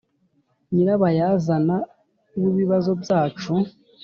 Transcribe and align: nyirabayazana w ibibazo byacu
nyirabayazana 0.73 1.77
w 2.41 2.43
ibibazo 2.51 2.91
byacu 3.01 3.53